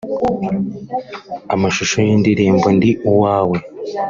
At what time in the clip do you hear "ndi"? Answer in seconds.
2.77-2.91